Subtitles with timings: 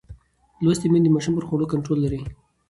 [0.63, 2.21] لوستې میندې د ماشوم پر خوړو کنټرول لري.